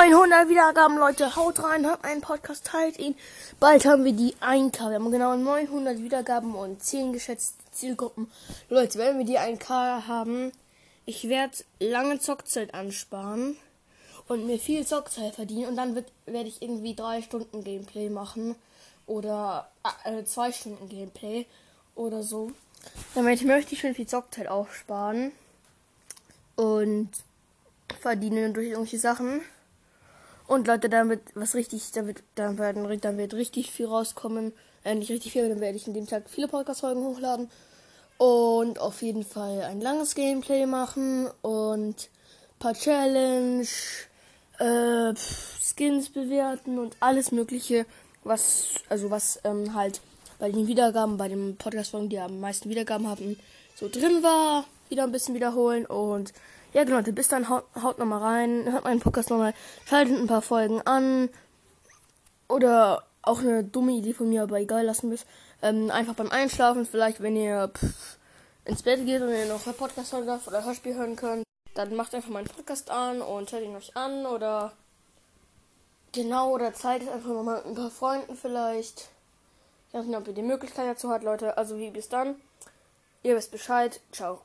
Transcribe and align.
900 0.00 0.48
Wiedergaben, 0.48 0.96
Leute. 0.96 1.36
Haut 1.36 1.62
rein, 1.62 1.84
hört 1.84 2.04
einen 2.04 2.22
Podcast, 2.22 2.64
teilt 2.64 2.98
ihn. 2.98 3.14
Bald 3.58 3.84
haben 3.84 4.02
wir 4.02 4.14
die 4.14 4.34
1K. 4.36 4.88
Wir 4.88 4.94
haben 4.94 5.10
genau 5.10 5.36
900 5.36 5.98
Wiedergaben 5.98 6.54
und 6.54 6.82
10 6.82 7.12
geschätzte 7.12 7.62
Zielgruppen. 7.70 8.30
Leute, 8.70 8.98
wenn 8.98 9.18
wir 9.18 9.26
die 9.26 9.38
1K 9.38 10.06
haben, 10.06 10.52
ich 11.04 11.28
werde 11.28 11.54
lange 11.80 12.18
Zockzeit 12.18 12.72
ansparen 12.72 13.58
und 14.26 14.46
mir 14.46 14.58
viel 14.58 14.86
Zockzeit 14.86 15.34
verdienen. 15.34 15.66
Und 15.66 15.76
dann 15.76 15.94
werde 15.94 16.48
ich 16.48 16.62
irgendwie 16.62 16.94
3 16.94 17.20
Stunden 17.20 17.62
Gameplay 17.62 18.08
machen. 18.08 18.54
Oder 19.06 19.70
2 20.24 20.48
äh, 20.48 20.52
Stunden 20.54 20.88
Gameplay. 20.88 21.44
Oder 21.94 22.22
so. 22.22 22.52
Damit 23.14 23.44
möchte 23.44 23.74
ich 23.74 23.80
schon 23.80 23.94
viel 23.94 24.08
Zockzeit 24.08 24.48
aufsparen. 24.48 25.32
Und 26.56 27.10
verdienen 28.00 28.54
durch 28.54 28.68
irgendwelche 28.68 28.98
Sachen. 28.98 29.42
Und 30.50 30.66
Leute, 30.66 30.90
wird 30.90 31.20
was 31.36 31.54
richtig, 31.54 31.94
wird, 31.94 32.24
dann 32.34 32.58
werden, 32.58 33.00
dann 33.02 33.18
wird 33.18 33.34
richtig 33.34 33.70
viel 33.70 33.86
rauskommen. 33.86 34.52
Äh, 34.82 34.96
nicht 34.96 35.08
richtig 35.08 35.30
viel, 35.30 35.48
dann 35.48 35.60
werde 35.60 35.76
ich 35.76 35.86
in 35.86 35.94
dem 35.94 36.08
Tag 36.08 36.24
viele 36.28 36.48
Podcast-Folgen 36.48 37.04
hochladen. 37.04 37.48
Und 38.18 38.80
auf 38.80 39.00
jeden 39.00 39.24
Fall 39.24 39.62
ein 39.62 39.80
langes 39.80 40.16
Gameplay 40.16 40.66
machen 40.66 41.28
und 41.42 42.10
paar 42.58 42.74
Challenge, 42.74 43.64
äh, 44.58 45.14
Skins 45.14 46.10
bewerten 46.10 46.80
und 46.80 46.96
alles 46.98 47.30
mögliche, 47.30 47.86
was, 48.24 48.70
also 48.88 49.08
was 49.08 49.38
ähm, 49.44 49.72
halt 49.74 50.00
bei 50.40 50.50
den 50.50 50.66
Wiedergaben, 50.66 51.16
bei 51.16 51.28
den 51.28 51.58
Podcast-Folgen, 51.58 52.08
die 52.08 52.18
am 52.18 52.40
meisten 52.40 52.68
Wiedergaben 52.68 53.06
haben, 53.06 53.38
so 53.76 53.88
drin 53.88 54.24
war, 54.24 54.64
wieder 54.90 55.04
ein 55.04 55.12
bisschen 55.12 55.34
wiederholen 55.34 55.86
und 55.86 56.32
ja, 56.72 56.84
genau, 56.84 57.02
bis 57.02 57.28
dann 57.28 57.48
haut, 57.48 57.64
haut 57.82 57.98
nochmal 57.98 58.22
rein, 58.22 58.70
hört 58.70 58.84
meinen 58.84 59.00
Podcast 59.00 59.30
nochmal, 59.30 59.54
schaltet 59.86 60.18
ein 60.18 60.26
paar 60.26 60.42
Folgen 60.42 60.80
an. 60.82 61.28
Oder 62.48 63.04
auch 63.22 63.40
eine 63.40 63.64
dumme 63.64 63.92
Idee 63.92 64.12
von 64.12 64.28
mir, 64.28 64.42
aber 64.42 64.60
egal, 64.60 64.84
lassen 64.84 65.10
wir. 65.10 65.18
Ähm, 65.62 65.90
einfach 65.90 66.14
beim 66.14 66.30
Einschlafen, 66.30 66.86
vielleicht, 66.86 67.20
wenn 67.22 67.36
ihr 67.36 67.68
pff, 67.68 68.18
ins 68.64 68.82
Bett 68.82 69.04
geht 69.04 69.20
und 69.20 69.30
ihr 69.30 69.46
noch 69.46 69.66
ein 69.66 69.74
Podcast 69.74 70.12
hören 70.12 70.26
darf 70.26 70.46
oder 70.46 70.64
Hörspiel 70.64 70.94
hören 70.94 71.16
könnt, 71.16 71.44
dann 71.74 71.94
macht 71.94 72.14
einfach 72.14 72.30
meinen 72.30 72.46
Podcast 72.46 72.90
an 72.90 73.20
und 73.20 73.50
hört 73.52 73.62
ihn 73.62 73.76
euch 73.76 73.96
an 73.96 74.26
oder 74.26 74.72
genau, 76.12 76.50
oder 76.52 76.72
zeigt 76.72 77.08
einfach 77.08 77.30
nochmal 77.30 77.62
ein 77.64 77.74
paar 77.74 77.90
Freunden 77.90 78.36
vielleicht. 78.36 79.10
Ich 79.88 79.94
weiß 79.94 80.06
nicht, 80.06 80.16
ob 80.16 80.28
ihr 80.28 80.34
die 80.34 80.42
Möglichkeit 80.42 80.86
dazu 80.86 81.10
habt, 81.10 81.24
Leute. 81.24 81.58
Also 81.58 81.76
wie 81.76 81.90
bis 81.90 82.08
dann. 82.08 82.36
Ihr 83.22 83.36
wisst 83.36 83.50
Bescheid. 83.50 84.00
Ciao. 84.12 84.40